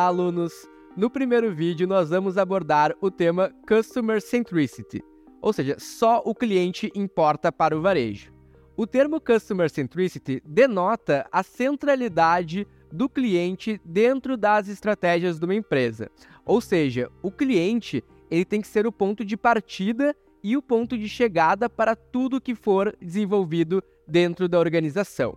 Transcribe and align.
Olá, 0.00 0.06
alunos! 0.06 0.66
No 0.96 1.10
primeiro 1.10 1.54
vídeo, 1.54 1.86
nós 1.86 2.08
vamos 2.08 2.38
abordar 2.38 2.94
o 3.02 3.10
tema 3.10 3.52
Customer 3.68 4.18
Centricity, 4.22 5.04
ou 5.42 5.52
seja, 5.52 5.76
só 5.78 6.22
o 6.24 6.34
cliente 6.34 6.90
importa 6.94 7.52
para 7.52 7.76
o 7.76 7.82
varejo. 7.82 8.32
O 8.78 8.86
termo 8.86 9.20
Customer 9.20 9.68
Centricity 9.68 10.42
denota 10.42 11.28
a 11.30 11.42
centralidade 11.42 12.66
do 12.90 13.10
cliente 13.10 13.78
dentro 13.84 14.38
das 14.38 14.68
estratégias 14.68 15.38
de 15.38 15.44
uma 15.44 15.54
empresa. 15.54 16.10
Ou 16.46 16.62
seja, 16.62 17.10
o 17.22 17.30
cliente 17.30 18.02
ele 18.30 18.46
tem 18.46 18.62
que 18.62 18.68
ser 18.68 18.86
o 18.86 18.92
ponto 18.92 19.22
de 19.22 19.36
partida 19.36 20.16
e 20.42 20.56
o 20.56 20.62
ponto 20.62 20.96
de 20.96 21.10
chegada 21.10 21.68
para 21.68 21.94
tudo 21.94 22.40
que 22.40 22.54
for 22.54 22.96
desenvolvido 23.02 23.84
dentro 24.08 24.48
da 24.48 24.58
organização. 24.58 25.36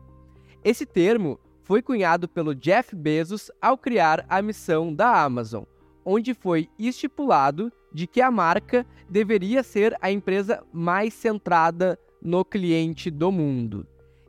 Esse 0.64 0.86
termo 0.86 1.38
foi 1.64 1.82
cunhado 1.82 2.28
pelo 2.28 2.54
Jeff 2.54 2.96
Bezos 2.96 3.50
ao 3.62 3.78
criar 3.78 4.26
a 4.30 4.42
missão 4.42 4.94
da 4.94 5.24
Amazon, 5.24 5.64
onde 6.06 6.34
foi 6.34 6.70
estipulado 6.78 7.72
de 7.94 8.06
que 8.06 8.22
a 8.22 8.30
marca 8.30 8.86
deveria 9.10 9.64
ser 9.64 9.98
a 10.02 10.12
empresa 10.12 10.64
mais 10.72 11.14
centrada 11.14 11.98
no 12.22 12.44
cliente 12.44 13.10
do 13.10 13.32
mundo. 13.32 13.88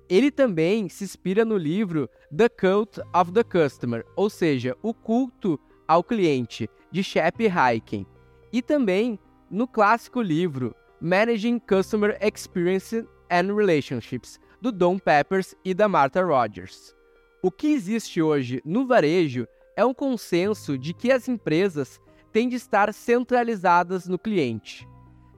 Ele 0.08 0.30
também 0.30 0.88
se 0.88 1.04
inspira 1.04 1.44
no 1.44 1.56
livro 1.56 2.08
The 2.36 2.48
Cult 2.48 3.00
of 3.14 3.32
the 3.32 3.42
Customer, 3.42 4.04
ou 4.14 4.28
seja, 4.28 4.76
o 4.82 4.92
culto 4.92 5.58
ao 5.88 6.04
cliente, 6.04 6.68
de 6.90 7.02
Shep 7.02 7.46
Hyken, 7.48 8.06
e 8.52 8.62
também 8.62 9.18
no 9.50 9.66
clássico 9.66 10.20
livro 10.20 10.74
Managing 11.00 11.58
Customer 11.58 12.16
Experience 12.20 13.04
and 13.30 13.54
Relationships, 13.54 14.38
do 14.60 14.70
Don 14.70 14.98
Peppers 14.98 15.54
e 15.64 15.74
da 15.74 15.88
Martha 15.88 16.22
Rogers. 16.22 16.94
O 17.44 17.50
que 17.50 17.66
existe 17.66 18.22
hoje 18.22 18.62
no 18.64 18.86
varejo 18.86 19.46
é 19.76 19.84
um 19.84 19.92
consenso 19.92 20.78
de 20.78 20.94
que 20.94 21.12
as 21.12 21.28
empresas 21.28 22.00
têm 22.32 22.48
de 22.48 22.56
estar 22.56 22.90
centralizadas 22.94 24.08
no 24.08 24.18
cliente. 24.18 24.88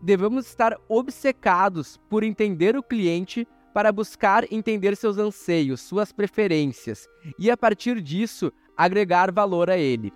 Devemos 0.00 0.46
estar 0.46 0.78
obcecados 0.88 2.00
por 2.08 2.22
entender 2.22 2.76
o 2.76 2.82
cliente 2.82 3.44
para 3.74 3.90
buscar 3.90 4.44
entender 4.52 4.96
seus 4.96 5.18
anseios, 5.18 5.80
suas 5.80 6.12
preferências 6.12 7.08
e, 7.40 7.50
a 7.50 7.56
partir 7.56 8.00
disso, 8.00 8.52
agregar 8.76 9.32
valor 9.32 9.68
a 9.68 9.76
ele. 9.76 10.12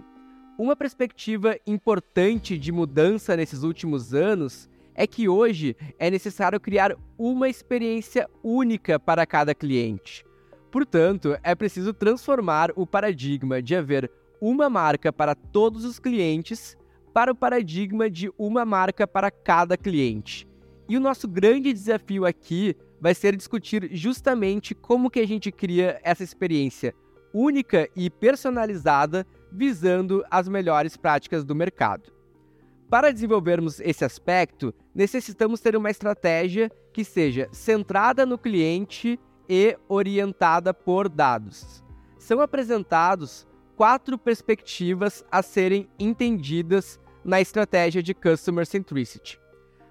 Uma 0.56 0.76
perspectiva 0.76 1.58
importante 1.66 2.56
de 2.56 2.70
mudança 2.70 3.36
nesses 3.36 3.64
últimos 3.64 4.14
anos 4.14 4.70
é 4.94 5.08
que 5.08 5.28
hoje 5.28 5.76
é 5.98 6.08
necessário 6.08 6.60
criar 6.60 6.94
uma 7.18 7.48
experiência 7.48 8.30
única 8.44 8.96
para 8.96 9.26
cada 9.26 9.56
cliente. 9.56 10.24
Portanto, 10.70 11.36
é 11.42 11.54
preciso 11.54 11.92
transformar 11.92 12.70
o 12.76 12.86
paradigma 12.86 13.60
de 13.60 13.74
haver 13.74 14.10
uma 14.40 14.70
marca 14.70 15.12
para 15.12 15.34
todos 15.34 15.84
os 15.84 15.98
clientes 15.98 16.76
para 17.12 17.32
o 17.32 17.34
paradigma 17.34 18.08
de 18.08 18.30
uma 18.38 18.64
marca 18.64 19.06
para 19.06 19.30
cada 19.30 19.76
cliente. 19.76 20.48
E 20.88 20.96
o 20.96 21.00
nosso 21.00 21.26
grande 21.28 21.72
desafio 21.72 22.24
aqui 22.24 22.76
vai 23.00 23.14
ser 23.14 23.36
discutir 23.36 23.88
justamente 23.92 24.74
como 24.74 25.10
que 25.10 25.20
a 25.20 25.26
gente 25.26 25.50
cria 25.50 26.00
essa 26.02 26.22
experiência 26.22 26.94
única 27.32 27.88
e 27.94 28.10
personalizada 28.10 29.26
visando 29.52 30.24
as 30.30 30.48
melhores 30.48 30.96
práticas 30.96 31.44
do 31.44 31.54
mercado. 31.54 32.12
Para 32.88 33.12
desenvolvermos 33.12 33.78
esse 33.80 34.04
aspecto, 34.04 34.74
necessitamos 34.92 35.60
ter 35.60 35.76
uma 35.76 35.90
estratégia 35.90 36.70
que 36.92 37.04
seja 37.04 37.48
centrada 37.52 38.26
no 38.26 38.36
cliente 38.36 39.18
e 39.50 39.76
orientada 39.88 40.72
por 40.72 41.08
dados. 41.08 41.82
São 42.20 42.40
apresentados 42.40 43.48
quatro 43.74 44.16
perspectivas 44.16 45.24
a 45.28 45.42
serem 45.42 45.88
entendidas 45.98 47.00
na 47.24 47.40
estratégia 47.40 48.00
de 48.00 48.14
Customer 48.14 48.64
Centricity: 48.64 49.40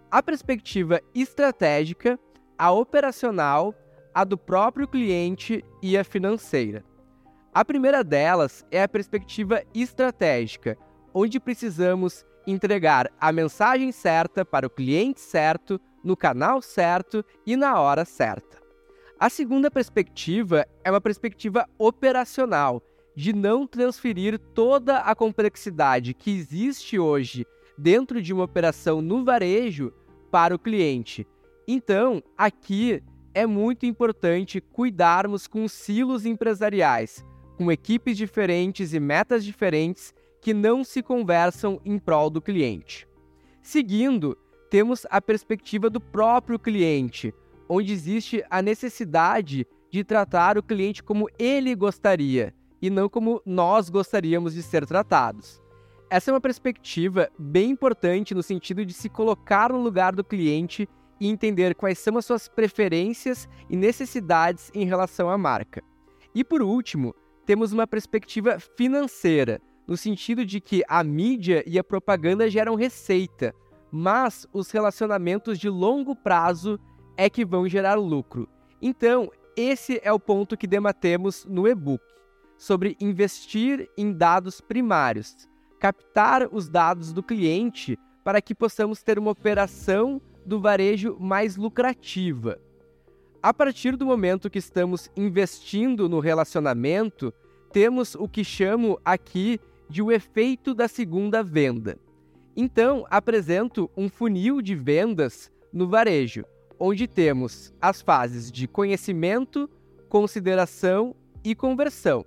a 0.10 0.24
perspectiva 0.24 1.02
estratégica, 1.14 2.18
a 2.58 2.72
operacional, 2.72 3.76
a 4.14 4.24
do 4.24 4.38
próprio 4.38 4.88
cliente 4.88 5.64
e 5.82 5.98
a 5.98 6.06
financeira. 6.06 6.86
A 7.54 7.66
primeira 7.66 8.02
delas 8.02 8.66
é 8.72 8.82
a 8.82 8.88
perspectiva 8.88 9.62
estratégica, 9.76 10.78
onde 11.14 11.38
precisamos 11.38 12.26
entregar 12.48 13.12
a 13.20 13.32
mensagem 13.34 13.92
certa 13.92 14.46
para 14.46 14.68
o 14.68 14.70
cliente 14.70 15.20
certo, 15.20 15.82
no 16.02 16.16
canal 16.16 16.62
certo 16.62 17.26
e 17.46 17.58
na 17.58 17.78
hora 17.80 18.06
certa. 18.06 18.69
A 19.20 19.30
segunda 19.30 19.70
perspectiva 19.70 20.66
é 20.82 20.90
uma 20.90 21.02
perspectiva 21.02 21.68
operacional, 21.78 22.82
de 23.14 23.34
não 23.34 23.68
transferir 23.68 24.40
toda 24.40 25.00
a 25.00 25.14
complexidade 25.14 26.14
que 26.14 26.32
existe 26.32 26.98
hoje 26.98 27.46
dentro 27.78 28.22
de 28.22 28.32
uma 28.32 28.46
operação 28.46 29.02
no 29.02 29.26
varejo 29.26 29.92
para 30.32 30.56
o 30.56 30.60
cliente. 30.60 31.28
Então, 31.68 32.24
aqui 32.38 33.04
é 33.34 33.46
muito 33.46 33.86
importante 33.86 34.62
cuidarmos 34.62 35.48
com 35.48 35.68
silos 35.68 36.26
empresariais, 36.26 37.22
com 37.58 37.70
equipes 37.70 38.16
diferentes 38.16 38.94
e 38.94 39.02
metas 39.02 39.44
diferentes 39.44 40.14
que 40.40 40.54
não 40.54 40.82
se 40.82 41.04
conversam 41.04 41.82
em 41.84 42.00
prol 42.00 42.30
do 42.30 42.42
cliente. 42.42 43.06
Seguindo, 43.62 44.38
temos 44.70 45.06
a 45.10 45.22
perspectiva 45.22 45.90
do 45.90 46.00
próprio 46.00 46.58
cliente, 46.58 47.34
onde 47.70 47.94
existe 47.94 48.44
a 48.50 48.62
necessidade 48.62 49.66
de 49.92 50.04
tratar 50.04 50.58
o 50.58 50.64
cliente 50.64 51.04
como 51.04 51.30
ele 51.38 51.76
gostaria 51.76 52.54
e 52.82 52.90
não 52.90 53.08
como 53.08 53.42
nós 53.46 53.90
gostaríamos 53.90 54.56
de 54.56 54.64
ser 54.64 54.86
tratados. 54.86 55.62
Essa 56.10 56.32
é 56.32 56.34
uma 56.34 56.42
perspectiva 56.42 57.30
bem 57.38 57.70
importante 57.70 58.34
no 58.34 58.42
sentido 58.42 58.84
de 58.84 58.94
se 58.94 59.08
colocar 59.08 59.72
no 59.72 59.80
lugar 59.80 60.16
do 60.16 60.24
cliente 60.24 60.90
e 61.20 61.28
entender 61.28 61.76
quais 61.76 62.00
são 62.00 62.18
as 62.18 62.26
suas 62.26 62.48
preferências 62.48 63.48
e 63.70 63.76
necessidades 63.76 64.72
em 64.74 64.86
relação 64.86 65.30
à 65.30 65.38
marca. 65.38 65.84
E 66.34 66.44
por 66.44 66.62
último, 66.62 67.14
temos 67.46 67.72
uma 67.74 67.86
perspectiva 67.86 68.58
financeira, 68.60 69.62
no 69.88 69.98
sentido 69.98 70.46
de 70.46 70.62
que 70.62 70.84
a 70.88 71.04
mídia 71.04 71.64
e 71.68 71.78
a 71.78 71.84
propaganda 71.84 72.50
geram 72.50 72.76
receita, 72.76 73.54
mas 73.92 74.48
os 74.54 74.72
relacionamentos 74.72 75.60
de 75.60 75.68
longo 75.68 76.16
prazo 76.16 76.80
é 77.20 77.30
que 77.30 77.44
vão 77.44 77.68
gerar 77.68 77.96
lucro. 77.96 78.48
Então, 78.82 79.30
esse 79.54 80.00
é 80.02 80.14
o 80.14 80.18
ponto 80.18 80.56
que 80.56 80.66
debatemos 80.66 81.46
no 81.46 81.68
e-book, 81.68 82.02
sobre 82.58 82.96
investir 82.98 83.90
em 83.98 84.14
dados 84.14 84.62
primários, 84.62 85.36
captar 85.82 86.48
os 86.50 86.70
dados 86.70 87.12
do 87.12 87.22
cliente 87.22 88.00
para 88.24 88.42
que 88.42 88.56
possamos 88.56 89.04
ter 89.04 89.20
uma 89.20 89.32
operação 89.32 90.22
do 90.46 90.62
varejo 90.62 91.18
mais 91.20 91.58
lucrativa. 91.58 92.58
A 93.44 93.54
partir 93.54 93.98
do 93.98 94.06
momento 94.06 94.50
que 94.50 94.60
estamos 94.60 95.12
investindo 95.14 96.08
no 96.08 96.22
relacionamento, 96.22 97.34
temos 97.74 98.16
o 98.16 98.30
que 98.30 98.46
chamo 98.46 98.98
aqui 99.04 99.60
de 99.90 100.02
o 100.02 100.10
efeito 100.10 100.74
da 100.74 100.88
segunda 100.88 101.44
venda. 101.44 101.98
Então, 102.56 103.06
apresento 103.10 103.92
um 103.98 104.08
funil 104.08 104.62
de 104.62 104.74
vendas 104.74 105.52
no 105.74 105.86
varejo, 105.86 106.46
onde 106.80 107.08
temos 107.08 107.74
as 107.82 108.02
fases 108.02 108.52
de 108.52 108.68
conhecimento, 108.68 109.70
consideração 110.08 111.16
e 111.44 111.54
conversão. 111.54 112.26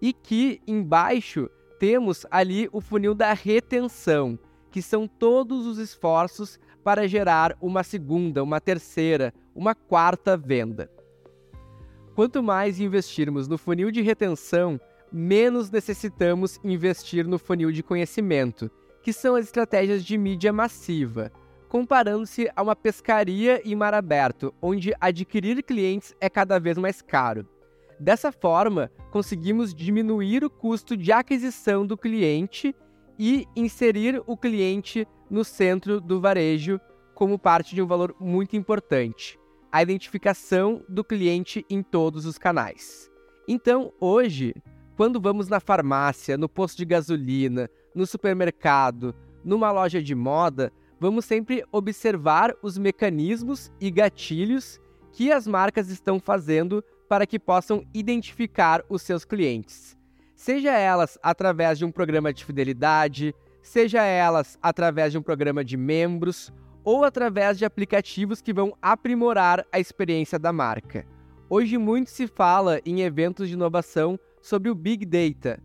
E 0.00 0.12
que 0.12 0.60
embaixo 0.66 1.48
temos 1.78 2.26
ali 2.30 2.68
o 2.72 2.80
funil 2.80 3.14
da 3.14 3.32
retenção, 3.32 4.38
que 4.70 4.82
são 4.82 5.08
todos 5.08 5.66
os 5.66 5.78
esforços 5.78 6.58
para 6.84 7.08
gerar 7.08 7.56
uma 7.60 7.82
segunda, 7.82 8.42
uma 8.42 8.60
terceira, 8.60 9.32
uma 9.54 9.74
quarta 9.74 10.36
venda. 10.36 10.90
Quanto 12.14 12.42
mais 12.42 12.80
investirmos 12.80 13.46
no 13.46 13.56
funil 13.56 13.90
de 13.90 14.02
retenção, 14.02 14.80
menos 15.12 15.70
necessitamos 15.70 16.58
investir 16.64 17.26
no 17.26 17.38
funil 17.38 17.70
de 17.72 17.82
conhecimento, 17.82 18.70
que 19.02 19.12
são 19.12 19.34
as 19.36 19.46
estratégias 19.46 20.04
de 20.04 20.18
mídia 20.18 20.52
massiva, 20.52 21.32
comparando-se 21.68 22.50
a 22.56 22.62
uma 22.62 22.74
pescaria 22.74 23.60
em 23.64 23.74
mar 23.74 23.94
aberto, 23.94 24.54
onde 24.60 24.94
adquirir 25.00 25.62
clientes 25.62 26.14
é 26.20 26.28
cada 26.28 26.58
vez 26.58 26.78
mais 26.78 27.02
caro. 27.02 27.46
Dessa 28.00 28.32
forma, 28.32 28.90
conseguimos 29.10 29.74
diminuir 29.74 30.44
o 30.44 30.50
custo 30.50 30.96
de 30.96 31.12
aquisição 31.12 31.86
do 31.86 31.96
cliente 31.96 32.74
e 33.18 33.46
inserir 33.56 34.22
o 34.26 34.36
cliente 34.36 35.06
no 35.28 35.44
centro 35.44 36.00
do 36.00 36.20
varejo 36.20 36.80
como 37.14 37.38
parte 37.38 37.74
de 37.74 37.82
um 37.82 37.86
valor 37.86 38.14
muito 38.20 38.56
importante: 38.56 39.38
a 39.72 39.82
identificação 39.82 40.82
do 40.88 41.02
cliente 41.02 41.66
em 41.68 41.82
todos 41.82 42.24
os 42.24 42.38
canais. 42.38 43.10
Então, 43.48 43.92
hoje, 44.00 44.54
quando 44.96 45.20
vamos 45.20 45.48
na 45.48 45.58
farmácia, 45.58 46.38
no 46.38 46.48
posto 46.48 46.78
de 46.78 46.84
gasolina, 46.84 47.68
no 47.94 48.06
supermercado, 48.06 49.14
numa 49.44 49.72
loja 49.72 50.02
de 50.02 50.14
moda, 50.14 50.72
vamos 51.00 51.24
sempre 51.24 51.64
observar 51.70 52.54
os 52.62 52.76
mecanismos 52.76 53.70
e 53.80 53.90
gatilhos 53.90 54.80
que 55.12 55.32
as 55.32 55.46
marcas 55.46 55.88
estão 55.88 56.20
fazendo 56.20 56.82
para 57.08 57.26
que 57.26 57.38
possam 57.38 57.84
identificar 57.94 58.84
os 58.88 59.02
seus 59.02 59.24
clientes. 59.24 59.96
seja 60.36 60.72
elas 60.72 61.18
através 61.20 61.78
de 61.78 61.84
um 61.84 61.90
programa 61.90 62.32
de 62.32 62.44
fidelidade, 62.44 63.34
seja 63.60 64.04
elas 64.04 64.56
através 64.62 65.10
de 65.10 65.18
um 65.18 65.22
programa 65.22 65.64
de 65.64 65.76
membros 65.76 66.52
ou 66.84 67.02
através 67.02 67.58
de 67.58 67.64
aplicativos 67.64 68.40
que 68.40 68.52
vão 68.52 68.72
aprimorar 68.80 69.66
a 69.72 69.80
experiência 69.80 70.38
da 70.38 70.52
marca. 70.52 71.04
Hoje 71.50 71.76
muito 71.76 72.10
se 72.10 72.26
fala 72.26 72.80
em 72.86 73.00
eventos 73.00 73.48
de 73.48 73.54
inovação 73.54 74.18
sobre 74.40 74.70
o 74.70 74.74
Big 74.74 75.04
Data, 75.04 75.60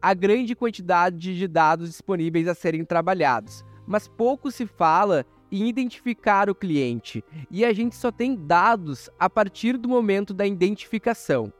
a 0.00 0.12
grande 0.12 0.54
quantidade 0.54 1.36
de 1.36 1.48
dados 1.48 1.88
disponíveis 1.88 2.46
a 2.46 2.54
serem 2.54 2.84
trabalhados, 2.84 3.64
mas 3.88 4.06
pouco 4.06 4.50
se 4.50 4.66
fala 4.66 5.24
em 5.50 5.66
identificar 5.66 6.50
o 6.50 6.54
cliente, 6.54 7.24
e 7.50 7.64
a 7.64 7.72
gente 7.72 7.96
só 7.96 8.12
tem 8.12 8.36
dados 8.36 9.08
a 9.18 9.30
partir 9.30 9.78
do 9.78 9.88
momento 9.88 10.34
da 10.34 10.46
identificação. 10.46 11.50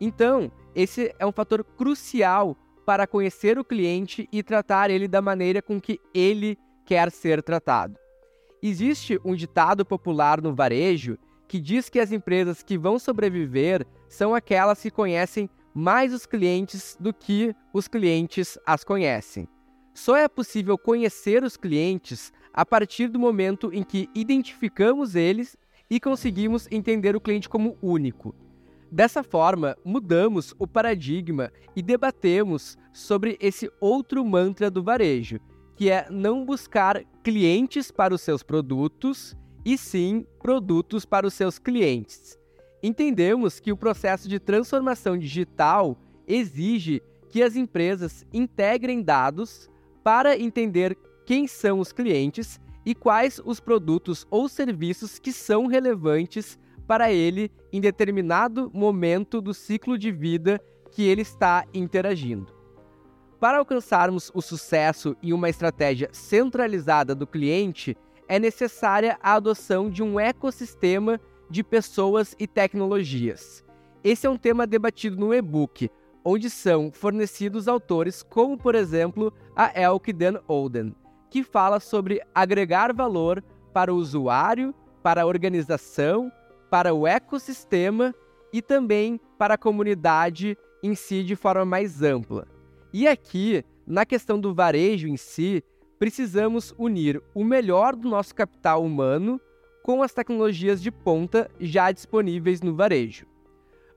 Então, 0.00 0.52
esse 0.72 1.12
é 1.18 1.26
um 1.26 1.32
fator 1.32 1.64
crucial 1.64 2.56
para 2.86 3.08
conhecer 3.08 3.58
o 3.58 3.64
cliente 3.64 4.28
e 4.30 4.40
tratar 4.42 4.88
ele 4.88 5.08
da 5.08 5.20
maneira 5.20 5.60
com 5.60 5.80
que 5.80 6.00
ele 6.14 6.56
quer 6.84 7.10
ser 7.10 7.42
tratado. 7.42 7.98
Existe 8.62 9.20
um 9.24 9.34
ditado 9.34 9.84
popular 9.84 10.40
no 10.40 10.54
varejo 10.54 11.18
que 11.48 11.58
diz 11.58 11.88
que 11.88 11.98
as 11.98 12.12
empresas 12.12 12.62
que 12.62 12.78
vão 12.78 12.98
sobreviver 12.98 13.86
são 14.08 14.34
aquelas 14.34 14.80
que 14.80 14.90
conhecem 14.90 15.50
mais 15.74 16.14
os 16.14 16.24
clientes 16.24 16.96
do 17.00 17.12
que 17.12 17.54
os 17.72 17.88
clientes 17.88 18.56
as 18.64 18.84
conhecem. 18.84 19.48
Só 19.94 20.16
é 20.16 20.26
possível 20.26 20.76
conhecer 20.76 21.44
os 21.44 21.56
clientes 21.56 22.32
a 22.52 22.66
partir 22.66 23.08
do 23.08 23.18
momento 23.18 23.72
em 23.72 23.84
que 23.84 24.10
identificamos 24.12 25.14
eles 25.14 25.56
e 25.88 26.00
conseguimos 26.00 26.66
entender 26.70 27.14
o 27.14 27.20
cliente 27.20 27.48
como 27.48 27.78
único. 27.80 28.34
Dessa 28.90 29.22
forma, 29.22 29.76
mudamos 29.84 30.52
o 30.58 30.66
paradigma 30.66 31.52
e 31.74 31.82
debatemos 31.82 32.76
sobre 32.92 33.38
esse 33.40 33.70
outro 33.80 34.24
mantra 34.24 34.68
do 34.70 34.82
varejo, 34.82 35.38
que 35.76 35.90
é 35.90 36.06
não 36.10 36.44
buscar 36.44 37.04
clientes 37.22 37.90
para 37.90 38.14
os 38.14 38.20
seus 38.20 38.42
produtos, 38.42 39.36
e 39.64 39.78
sim 39.78 40.26
produtos 40.40 41.04
para 41.04 41.26
os 41.26 41.34
seus 41.34 41.58
clientes. 41.58 42.38
Entendemos 42.82 43.58
que 43.58 43.72
o 43.72 43.76
processo 43.76 44.28
de 44.28 44.38
transformação 44.38 45.16
digital 45.16 45.96
exige 46.26 47.02
que 47.30 47.42
as 47.42 47.56
empresas 47.56 48.26
integrem 48.32 49.02
dados 49.02 49.70
para 50.04 50.38
entender 50.38 50.96
quem 51.24 51.48
são 51.48 51.80
os 51.80 51.90
clientes 51.90 52.60
e 52.84 52.94
quais 52.94 53.40
os 53.42 53.58
produtos 53.58 54.26
ou 54.30 54.46
serviços 54.46 55.18
que 55.18 55.32
são 55.32 55.66
relevantes 55.66 56.58
para 56.86 57.10
ele 57.10 57.50
em 57.72 57.80
determinado 57.80 58.70
momento 58.74 59.40
do 59.40 59.54
ciclo 59.54 59.96
de 59.96 60.12
vida 60.12 60.60
que 60.90 61.02
ele 61.02 61.22
está 61.22 61.64
interagindo. 61.72 62.52
Para 63.40 63.58
alcançarmos 63.58 64.30
o 64.34 64.42
sucesso 64.42 65.16
e 65.22 65.32
uma 65.32 65.48
estratégia 65.48 66.10
centralizada 66.12 67.14
do 67.14 67.26
cliente, 67.26 67.96
é 68.28 68.38
necessária 68.38 69.18
a 69.22 69.34
adoção 69.34 69.88
de 69.88 70.02
um 70.02 70.20
ecossistema 70.20 71.18
de 71.48 71.64
pessoas 71.64 72.34
e 72.38 72.46
tecnologias. 72.46 73.64
Esse 74.02 74.26
é 74.26 74.30
um 74.30 74.36
tema 74.36 74.66
debatido 74.66 75.16
no 75.16 75.32
e-book, 75.32 75.90
onde 76.24 76.48
são 76.48 76.90
fornecidos 76.90 77.68
autores 77.68 78.22
como, 78.22 78.56
por 78.56 78.74
exemplo, 78.74 79.32
a 79.54 79.78
Elke 79.78 80.12
Den 80.12 80.38
Olden, 80.48 80.94
que 81.30 81.42
fala 81.42 81.78
sobre 81.78 82.22
agregar 82.34 82.94
valor 82.94 83.44
para 83.72 83.92
o 83.92 83.96
usuário, 83.96 84.74
para 85.02 85.22
a 85.22 85.26
organização, 85.26 86.32
para 86.70 86.94
o 86.94 87.06
ecossistema 87.06 88.14
e 88.52 88.62
também 88.62 89.20
para 89.36 89.54
a 89.54 89.58
comunidade 89.58 90.56
em 90.82 90.94
si 90.94 91.22
de 91.22 91.36
forma 91.36 91.64
mais 91.64 92.02
ampla. 92.02 92.46
E 92.92 93.06
aqui, 93.06 93.64
na 93.86 94.06
questão 94.06 94.38
do 94.40 94.54
varejo 94.54 95.08
em 95.08 95.16
si, 95.16 95.62
precisamos 95.98 96.74
unir 96.78 97.22
o 97.34 97.44
melhor 97.44 97.96
do 97.96 98.08
nosso 98.08 98.34
capital 98.34 98.82
humano 98.84 99.40
com 99.82 100.02
as 100.02 100.14
tecnologias 100.14 100.80
de 100.80 100.90
ponta 100.90 101.50
já 101.60 101.92
disponíveis 101.92 102.62
no 102.62 102.74
varejo. 102.74 103.26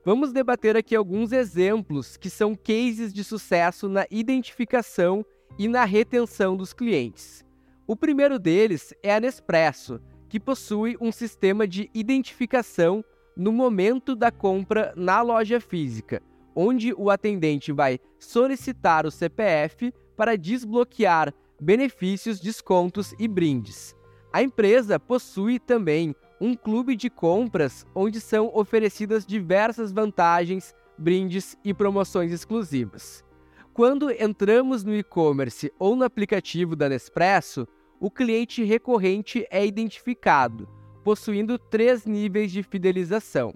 Vamos 0.08 0.32
debater 0.32 0.74
aqui 0.74 0.96
alguns 0.96 1.32
exemplos 1.32 2.16
que 2.16 2.30
são 2.30 2.54
cases 2.54 3.12
de 3.12 3.22
sucesso 3.22 3.90
na 3.90 4.06
identificação 4.10 5.22
e 5.58 5.68
na 5.68 5.84
retenção 5.84 6.56
dos 6.56 6.72
clientes. 6.72 7.44
O 7.86 7.94
primeiro 7.94 8.38
deles 8.38 8.94
é 9.02 9.14
a 9.14 9.20
Nespresso, 9.20 10.00
que 10.26 10.40
possui 10.40 10.96
um 10.98 11.12
sistema 11.12 11.68
de 11.68 11.90
identificação 11.92 13.04
no 13.36 13.52
momento 13.52 14.16
da 14.16 14.30
compra 14.30 14.94
na 14.96 15.20
loja 15.20 15.60
física, 15.60 16.22
onde 16.56 16.94
o 16.94 17.10
atendente 17.10 17.70
vai 17.70 18.00
solicitar 18.18 19.04
o 19.04 19.10
CPF 19.10 19.92
para 20.16 20.38
desbloquear 20.38 21.34
benefícios, 21.60 22.40
descontos 22.40 23.14
e 23.18 23.28
brindes. 23.28 23.94
A 24.32 24.42
empresa 24.42 24.98
possui 24.98 25.58
também 25.58 26.16
um 26.40 26.54
clube 26.54 26.94
de 26.94 27.10
compras 27.10 27.86
onde 27.94 28.20
são 28.20 28.50
oferecidas 28.54 29.26
diversas 29.26 29.92
vantagens, 29.92 30.74
brindes 30.96 31.56
e 31.64 31.74
promoções 31.74 32.32
exclusivas. 32.32 33.24
Quando 33.72 34.10
entramos 34.10 34.82
no 34.82 34.94
e-commerce 34.94 35.72
ou 35.78 35.94
no 35.94 36.04
aplicativo 36.04 36.74
da 36.74 36.88
Nespresso, 36.88 37.66
o 38.00 38.10
cliente 38.10 38.62
recorrente 38.62 39.46
é 39.50 39.64
identificado, 39.64 40.68
possuindo 41.04 41.58
três 41.58 42.04
níveis 42.04 42.50
de 42.50 42.62
fidelização. 42.62 43.54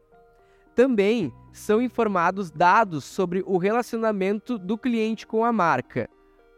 Também 0.75 1.33
são 1.53 1.83
informados 1.83 2.51
dados 2.51 3.05
sobre 3.05 3.43
o 3.47 3.59
relacionamento 3.59 4.59
do 4.59 4.79
cliente 4.79 5.27
com 5.27 5.45
a 5.45 5.53
marca, 5.53 6.09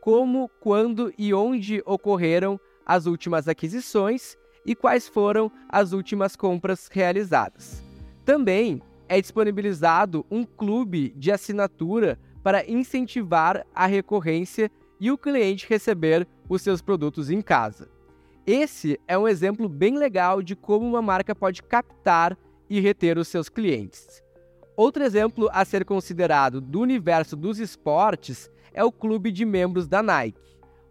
como, 0.00 0.50
quando 0.60 1.12
e 1.18 1.34
onde 1.34 1.82
ocorreram 1.84 2.60
as 2.86 3.06
últimas 3.06 3.48
aquisições 3.48 4.36
e 4.64 4.74
quais 4.74 5.08
foram 5.08 5.50
as 5.68 5.92
últimas 5.92 6.36
compras 6.36 6.88
realizadas. 6.90 7.82
Também 8.24 8.80
é 9.08 9.20
disponibilizado 9.20 10.24
um 10.30 10.44
clube 10.44 11.12
de 11.16 11.30
assinatura 11.30 12.18
para 12.42 12.68
incentivar 12.70 13.66
a 13.74 13.86
recorrência 13.86 14.70
e 15.00 15.10
o 15.10 15.18
cliente 15.18 15.66
receber 15.68 16.26
os 16.48 16.62
seus 16.62 16.80
produtos 16.80 17.30
em 17.30 17.42
casa. 17.42 17.88
Esse 18.46 19.00
é 19.08 19.16
um 19.16 19.26
exemplo 19.26 19.68
bem 19.68 19.96
legal 19.96 20.42
de 20.42 20.54
como 20.54 20.86
uma 20.86 21.00
marca 21.00 21.34
pode 21.34 21.62
captar 21.62 22.36
e 22.68 22.80
reter 22.80 23.18
os 23.18 23.28
seus 23.28 23.48
clientes. 23.48 24.22
Outro 24.76 25.02
exemplo 25.02 25.48
a 25.52 25.64
ser 25.64 25.84
considerado 25.84 26.60
do 26.60 26.80
universo 26.80 27.36
dos 27.36 27.58
esportes 27.58 28.50
é 28.72 28.84
o 28.84 28.92
clube 28.92 29.30
de 29.30 29.44
membros 29.44 29.86
da 29.86 30.02
Nike, 30.02 30.40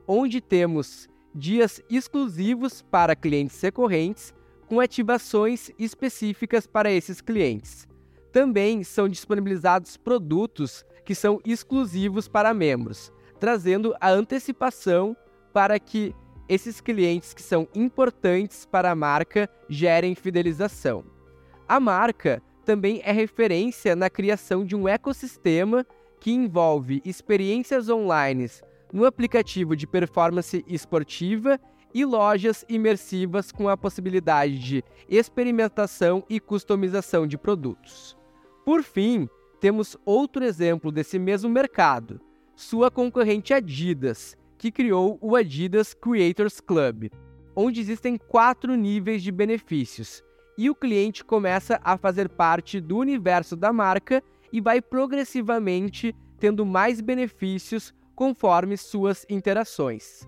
onde 0.07 0.39
temos 0.39 1.07
dias 1.33 1.81
exclusivos 1.89 2.81
para 2.81 3.15
clientes 3.15 3.59
recorrentes 3.61 4.33
com 4.67 4.79
ativações 4.79 5.71
específicas 5.77 6.67
para 6.67 6.91
esses 6.91 7.21
clientes. 7.21 7.87
Também 8.31 8.83
são 8.83 9.07
disponibilizados 9.07 9.97
produtos 9.97 10.85
que 11.05 11.13
são 11.13 11.39
exclusivos 11.45 12.27
para 12.27 12.53
membros, 12.53 13.11
trazendo 13.39 13.95
a 13.99 14.09
antecipação 14.09 15.15
para 15.51 15.79
que 15.79 16.15
esses 16.47 16.81
clientes 16.81 17.33
que 17.33 17.41
são 17.41 17.67
importantes 17.75 18.65
para 18.65 18.91
a 18.91 18.95
marca 18.95 19.49
gerem 19.69 20.15
fidelização. 20.15 21.03
A 21.67 21.79
marca 21.79 22.41
também 22.65 23.01
é 23.03 23.11
referência 23.11 23.95
na 23.95 24.09
criação 24.09 24.65
de 24.65 24.75
um 24.75 24.87
ecossistema 24.87 25.85
que 26.19 26.31
envolve 26.31 27.01
experiências 27.03 27.89
online 27.89 28.49
no 28.93 29.05
aplicativo 29.05 29.75
de 29.75 29.87
performance 29.87 30.63
esportiva 30.67 31.59
e 31.93 32.05
lojas 32.05 32.63
imersivas 32.69 33.51
com 33.51 33.67
a 33.67 33.75
possibilidade 33.75 34.59
de 34.59 34.83
experimentação 35.09 36.23
e 36.29 36.39
customização 36.39 37.25
de 37.25 37.37
produtos. 37.37 38.15
Por 38.63 38.83
fim, 38.83 39.27
temos 39.59 39.97
outro 40.05 40.43
exemplo 40.43 40.91
desse 40.91 41.17
mesmo 41.17 41.49
mercado, 41.49 42.21
sua 42.55 42.91
concorrente 42.91 43.53
Adidas, 43.53 44.37
que 44.57 44.71
criou 44.71 45.17
o 45.21 45.35
Adidas 45.35 45.93
Creators 45.93 46.61
Club, 46.61 47.11
onde 47.55 47.81
existem 47.81 48.17
quatro 48.17 48.75
níveis 48.75 49.23
de 49.23 49.31
benefícios, 49.31 50.23
e 50.57 50.69
o 50.69 50.75
cliente 50.75 51.23
começa 51.23 51.79
a 51.83 51.97
fazer 51.97 52.29
parte 52.29 52.79
do 52.79 52.97
universo 52.97 53.55
da 53.55 53.73
marca 53.73 54.23
e 54.51 54.61
vai 54.61 54.81
progressivamente 54.81 56.15
tendo 56.37 56.65
mais 56.65 57.01
benefícios 57.01 57.93
conforme 58.15 58.77
suas 58.77 59.25
interações. 59.29 60.27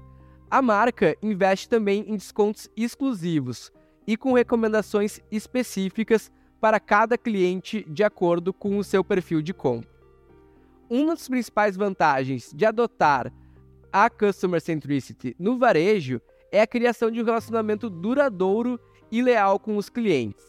A 0.50 0.62
marca 0.62 1.16
investe 1.22 1.68
também 1.68 2.06
em 2.08 2.16
descontos 2.16 2.70
exclusivos 2.76 3.72
e 4.08 4.16
com 4.16 4.34
recomendações 4.34 5.20
específicas 5.32 6.32
para 6.62 6.80
cada 6.80 7.18
cliente 7.18 7.86
de 7.90 8.04
acordo 8.04 8.54
com 8.54 8.78
o 8.78 8.84
seu 8.84 9.04
perfil 9.04 9.42
de 9.42 9.54
compra. 9.54 9.90
Uma 10.90 11.16
das 11.16 11.28
principais 11.28 11.76
vantagens 11.76 12.52
de 12.54 12.66
adotar 12.66 13.34
a 13.92 14.10
Customer 14.10 14.62
Centricity 14.62 15.36
no 15.40 15.58
varejo 15.58 16.22
é 16.52 16.62
a 16.62 16.68
criação 16.68 17.10
de 17.10 17.22
um 17.22 17.26
relacionamento 17.26 17.90
duradouro 17.90 18.80
e 19.12 19.22
leal 19.22 19.60
com 19.60 19.78
os 19.78 19.90
clientes. 19.90 20.46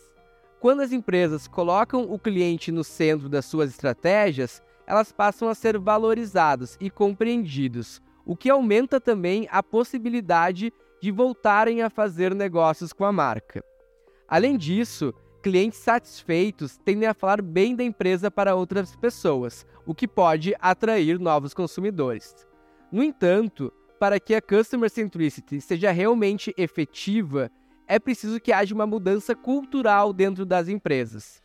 Quando 0.60 0.80
as 0.80 0.92
empresas 0.92 1.46
colocam 1.46 2.02
o 2.02 2.18
cliente 2.18 2.72
no 2.72 2.82
centro 2.82 3.28
das 3.28 3.44
suas 3.44 3.70
estratégias, 3.70 4.62
elas 4.86 5.12
passam 5.12 5.48
a 5.48 5.54
ser 5.54 5.78
valorizados 5.78 6.76
e 6.80 6.88
compreendidos, 6.88 8.00
o 8.24 8.36
que 8.36 8.50
aumenta 8.50 9.00
também 9.00 9.48
a 9.50 9.62
possibilidade 9.62 10.72
de 11.00 11.10
voltarem 11.10 11.82
a 11.82 11.90
fazer 11.90 12.34
negócios 12.34 12.92
com 12.92 13.04
a 13.04 13.12
marca. 13.12 13.62
Além 14.28 14.56
disso, 14.56 15.12
clientes 15.42 15.78
satisfeitos 15.78 16.76
tendem 16.78 17.08
a 17.08 17.14
falar 17.14 17.40
bem 17.40 17.76
da 17.76 17.84
empresa 17.84 18.30
para 18.30 18.54
outras 18.54 18.96
pessoas, 18.96 19.66
o 19.86 19.94
que 19.94 20.08
pode 20.08 20.54
atrair 20.60 21.18
novos 21.20 21.54
consumidores. 21.54 22.46
No 22.90 23.02
entanto, 23.02 23.72
para 23.98 24.18
que 24.18 24.34
a 24.34 24.42
Customer 24.42 24.90
Centricity 24.90 25.60
seja 25.60 25.90
realmente 25.90 26.52
efetiva, 26.56 27.50
é 27.86 27.98
preciso 27.98 28.40
que 28.40 28.52
haja 28.52 28.74
uma 28.74 28.86
mudança 28.86 29.34
cultural 29.34 30.12
dentro 30.12 30.44
das 30.44 30.68
empresas. 30.68 31.40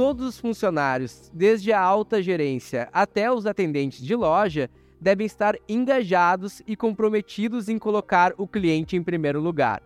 Todos 0.00 0.26
os 0.26 0.40
funcionários, 0.40 1.30
desde 1.30 1.74
a 1.74 1.78
alta 1.78 2.22
gerência 2.22 2.88
até 2.90 3.30
os 3.30 3.44
atendentes 3.44 4.02
de 4.02 4.14
loja, 4.14 4.70
devem 4.98 5.26
estar 5.26 5.54
engajados 5.68 6.62
e 6.66 6.74
comprometidos 6.74 7.68
em 7.68 7.78
colocar 7.78 8.32
o 8.38 8.48
cliente 8.48 8.96
em 8.96 9.02
primeiro 9.02 9.42
lugar. 9.42 9.82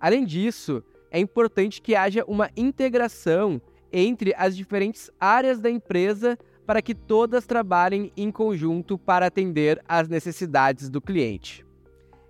Além 0.00 0.24
disso, 0.24 0.82
é 1.08 1.20
importante 1.20 1.80
que 1.80 1.94
haja 1.94 2.24
uma 2.26 2.50
integração 2.56 3.62
entre 3.92 4.34
as 4.36 4.56
diferentes 4.56 5.08
áreas 5.20 5.60
da 5.60 5.70
empresa 5.70 6.36
para 6.66 6.82
que 6.82 6.92
todas 6.92 7.46
trabalhem 7.46 8.12
em 8.16 8.32
conjunto 8.32 8.98
para 8.98 9.26
atender 9.26 9.80
às 9.86 10.08
necessidades 10.08 10.90
do 10.90 11.00
cliente. 11.00 11.64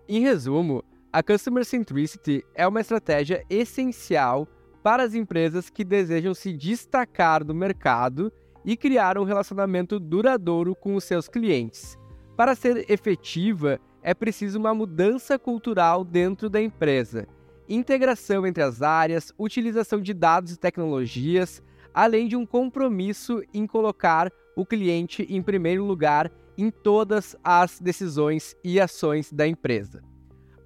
Em 0.07 0.21
resumo, 0.21 0.85
a 1.11 1.23
Customer 1.23 1.65
Centricity 1.65 2.45
é 2.55 2.69
uma 2.69 2.83
estratégia 2.83 3.43
essencial 3.49 4.47
para 4.89 5.03
as 5.03 5.13
empresas 5.13 5.69
que 5.69 5.85
desejam 5.85 6.33
se 6.33 6.51
destacar 6.51 7.45
do 7.45 7.55
mercado 7.55 8.33
e 8.65 8.75
criar 8.75 9.19
um 9.19 9.23
relacionamento 9.23 10.01
duradouro 10.01 10.75
com 10.75 10.95
os 10.95 11.05
seus 11.05 11.29
clientes. 11.29 11.99
Para 12.35 12.55
ser 12.55 12.91
efetiva, 12.91 13.79
é 14.03 14.15
preciso 14.15 14.59
uma 14.59 14.73
mudança 14.73 15.39
cultural 15.39 16.03
dentro 16.03 16.49
da 16.49 16.59
empresa, 16.59 17.29
integração 17.69 18.47
entre 18.47 18.63
as 18.63 18.81
áreas, 18.81 19.31
utilização 19.39 20.01
de 20.01 20.15
dados 20.15 20.53
e 20.53 20.59
tecnologias, 20.59 21.63
além 21.93 22.27
de 22.27 22.35
um 22.35 22.47
compromisso 22.47 23.43
em 23.53 23.67
colocar 23.67 24.33
o 24.57 24.65
cliente 24.65 25.23
em 25.29 25.43
primeiro 25.43 25.85
lugar 25.85 26.33
em 26.57 26.71
todas 26.71 27.37
as 27.45 27.79
decisões 27.79 28.57
e 28.65 28.81
ações 28.81 29.31
da 29.31 29.47
empresa. 29.47 30.03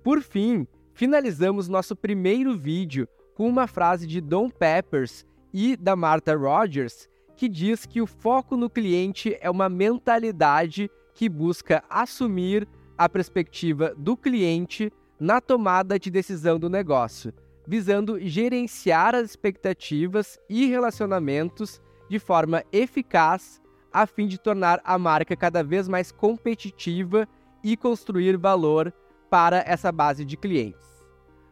Por 0.05 0.23
fim, 0.23 0.65
finalizamos 0.95 1.67
nosso 1.67 1.97
primeiro 1.97 2.57
vídeo 2.57 3.09
com 3.35 3.49
uma 3.49 3.67
frase 3.67 4.07
de 4.07 4.21
Don 4.21 4.51
Peppers 4.51 5.25
e 5.53 5.77
da 5.77 5.95
Martha 5.97 6.37
Rogers, 6.37 7.09
que 7.37 7.49
diz 7.49 7.87
que 7.87 8.01
o 8.01 8.07
foco 8.07 8.57
no 8.57 8.71
cliente 8.71 9.37
é 9.41 9.51
uma 9.51 9.69
mentalidade 9.69 10.91
que 11.15 11.29
busca 11.29 11.83
assumir 11.89 12.69
a 12.97 13.09
perspectiva 13.09 13.95
do 13.97 14.17
cliente 14.17 14.93
na 15.19 15.41
tomada 15.41 15.99
de 15.99 16.11
decisão 16.11 16.59
do 16.59 16.69
negócio, 16.69 17.33
visando 17.67 18.19
gerenciar 18.21 19.15
as 19.15 19.31
expectativas 19.31 20.39
e 20.49 20.67
relacionamentos 20.67 21.81
de 22.09 22.19
forma 22.19 22.65
eficaz 22.73 23.61
a 23.93 24.07
fim 24.07 24.27
de 24.27 24.39
tornar 24.39 24.81
a 24.85 24.99
marca 24.99 25.37
cada 25.37 25.63
vez 25.63 25.87
mais 25.87 26.11
competitiva 26.11 27.29
e 27.63 27.77
construir 27.77 28.37
valor 28.37 28.93
para 29.29 29.63
essa 29.67 29.93
base 29.93 30.25
de 30.25 30.37
clientes. 30.37 31.05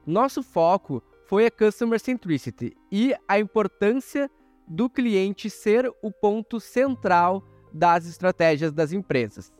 Nosso 0.07 0.43
foco 0.43 1.03
foi 1.31 1.47
a 1.47 1.51
Customer 1.53 2.01
Centricity 2.01 2.77
e 2.91 3.15
a 3.29 3.39
importância 3.39 4.29
do 4.67 4.91
cliente 4.91 5.49
ser 5.49 5.89
o 6.03 6.11
ponto 6.11 6.59
central 6.59 7.45
das 7.73 8.05
estratégias 8.05 8.73
das 8.73 8.91
empresas. 8.91 9.53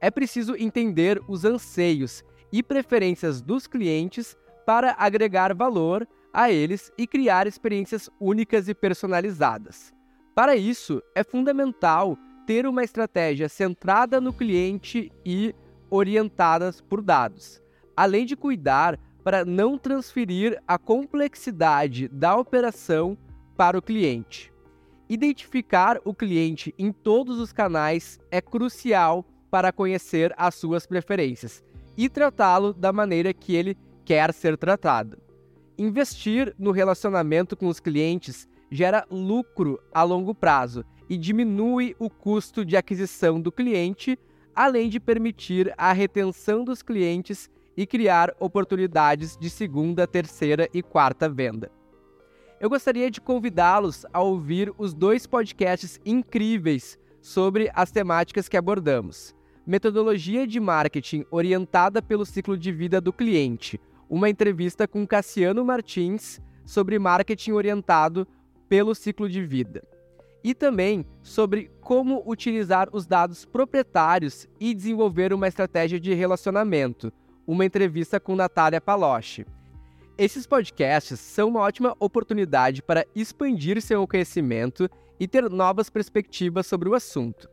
É 0.00 0.10
preciso 0.10 0.56
entender 0.56 1.20
os 1.28 1.44
anseios 1.44 2.24
e 2.50 2.62
preferências 2.62 3.42
dos 3.42 3.66
clientes 3.66 4.34
para 4.64 4.96
agregar 4.98 5.54
valor 5.54 6.08
a 6.32 6.50
eles 6.50 6.90
e 6.96 7.06
criar 7.06 7.46
experiências 7.46 8.08
únicas 8.18 8.66
e 8.66 8.74
personalizadas. 8.74 9.92
Para 10.34 10.56
isso, 10.56 11.02
é 11.14 11.22
fundamental 11.22 12.16
ter 12.46 12.66
uma 12.66 12.82
estratégia 12.82 13.50
centrada 13.50 14.18
no 14.18 14.32
cliente 14.32 15.12
e 15.26 15.54
orientadas 15.90 16.80
por 16.80 17.02
dados, 17.02 17.62
além 17.94 18.24
de 18.24 18.34
cuidar 18.34 18.98
para 19.28 19.44
não 19.44 19.76
transferir 19.76 20.58
a 20.66 20.78
complexidade 20.78 22.08
da 22.08 22.34
operação 22.34 23.14
para 23.58 23.76
o 23.76 23.82
cliente. 23.82 24.50
Identificar 25.06 26.00
o 26.02 26.14
cliente 26.14 26.74
em 26.78 26.90
todos 26.90 27.38
os 27.38 27.52
canais 27.52 28.18
é 28.30 28.40
crucial 28.40 29.26
para 29.50 29.70
conhecer 29.70 30.32
as 30.34 30.54
suas 30.54 30.86
preferências 30.86 31.62
e 31.94 32.08
tratá-lo 32.08 32.72
da 32.72 32.90
maneira 32.90 33.34
que 33.34 33.54
ele 33.54 33.76
quer 34.02 34.32
ser 34.32 34.56
tratado. 34.56 35.18
Investir 35.76 36.54
no 36.58 36.70
relacionamento 36.70 37.54
com 37.54 37.66
os 37.66 37.80
clientes 37.80 38.48
gera 38.70 39.04
lucro 39.10 39.78
a 39.92 40.02
longo 40.04 40.34
prazo 40.34 40.86
e 41.06 41.18
diminui 41.18 41.94
o 41.98 42.08
custo 42.08 42.64
de 42.64 42.78
aquisição 42.78 43.38
do 43.38 43.52
cliente, 43.52 44.18
além 44.54 44.88
de 44.88 44.98
permitir 44.98 45.74
a 45.76 45.92
retenção 45.92 46.64
dos 46.64 46.80
clientes 46.80 47.50
e 47.78 47.86
criar 47.86 48.34
oportunidades 48.40 49.36
de 49.36 49.48
segunda, 49.48 50.04
terceira 50.04 50.68
e 50.74 50.82
quarta 50.82 51.28
venda. 51.28 51.70
Eu 52.58 52.68
gostaria 52.68 53.08
de 53.08 53.20
convidá-los 53.20 54.04
a 54.12 54.20
ouvir 54.20 54.74
os 54.76 54.92
dois 54.92 55.28
podcasts 55.28 56.00
incríveis 56.04 56.98
sobre 57.20 57.70
as 57.72 57.92
temáticas 57.92 58.48
que 58.48 58.56
abordamos 58.56 59.32
metodologia 59.64 60.44
de 60.46 60.58
marketing 60.58 61.24
orientada 61.30 62.02
pelo 62.02 62.24
ciclo 62.24 62.56
de 62.56 62.72
vida 62.72 63.02
do 63.02 63.12
cliente, 63.12 63.78
uma 64.08 64.28
entrevista 64.28 64.88
com 64.88 65.06
Cassiano 65.06 65.62
Martins 65.62 66.40
sobre 66.64 66.98
marketing 66.98 67.52
orientado 67.52 68.26
pelo 68.66 68.94
ciclo 68.94 69.28
de 69.28 69.44
vida. 69.44 69.86
E 70.42 70.54
também 70.54 71.04
sobre 71.22 71.70
como 71.82 72.22
utilizar 72.26 72.88
os 72.92 73.06
dados 73.06 73.44
proprietários 73.44 74.48
e 74.58 74.72
desenvolver 74.72 75.34
uma 75.34 75.46
estratégia 75.46 76.00
de 76.00 76.14
relacionamento, 76.14 77.12
uma 77.48 77.64
entrevista 77.64 78.20
com 78.20 78.36
Natália 78.36 78.78
Paloche. 78.78 79.46
Esses 80.18 80.46
podcasts 80.46 81.18
são 81.18 81.48
uma 81.48 81.60
ótima 81.60 81.96
oportunidade 81.98 82.82
para 82.82 83.06
expandir 83.16 83.80
seu 83.80 84.06
conhecimento 84.06 84.86
e 85.18 85.26
ter 85.26 85.48
novas 85.48 85.88
perspectivas 85.88 86.66
sobre 86.66 86.90
o 86.90 86.94
assunto. 86.94 87.48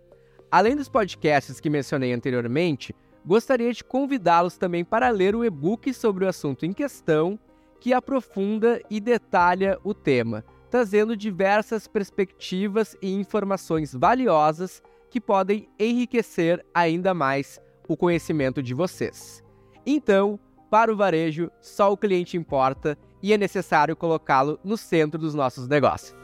Além 0.51 0.75
dos 0.75 0.89
podcasts 0.89 1.61
que 1.61 1.69
mencionei 1.69 2.11
anteriormente, 2.11 2.93
gostaria 3.25 3.71
de 3.71 3.85
convidá-los 3.85 4.57
também 4.57 4.83
para 4.83 5.09
ler 5.09 5.33
o 5.33 5.45
e-book 5.45 5.93
sobre 5.93 6.25
o 6.25 6.27
assunto 6.27 6.65
em 6.65 6.73
questão, 6.73 7.39
que 7.79 7.93
aprofunda 7.93 8.81
e 8.89 8.99
detalha 8.99 9.79
o 9.81 9.93
tema, 9.93 10.43
trazendo 10.69 11.15
diversas 11.15 11.87
perspectivas 11.87 12.97
e 13.01 13.13
informações 13.13 13.93
valiosas 13.93 14.83
que 15.09 15.21
podem 15.21 15.69
enriquecer 15.79 16.65
ainda 16.73 17.13
mais 17.13 17.61
o 17.87 17.95
conhecimento 17.95 18.61
de 18.61 18.73
vocês. 18.73 19.44
Então, 19.85 20.39
para 20.69 20.91
o 20.91 20.97
varejo, 20.97 21.51
só 21.61 21.91
o 21.91 21.97
cliente 21.97 22.35
importa 22.35 22.97
e 23.21 23.33
é 23.33 23.37
necessário 23.37 23.95
colocá-lo 23.95 24.59
no 24.63 24.77
centro 24.77 25.19
dos 25.19 25.33
nossos 25.33 25.67
negócios. 25.67 26.15